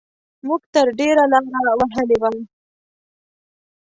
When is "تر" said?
0.73-0.87